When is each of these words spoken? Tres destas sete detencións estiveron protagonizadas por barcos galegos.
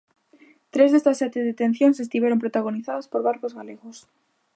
Tres 0.73 0.89
destas 0.91 1.19
sete 1.21 1.39
detencións 1.49 2.01
estiveron 2.05 2.41
protagonizadas 2.43 3.09
por 3.11 3.21
barcos 3.29 3.55
galegos. 3.59 3.97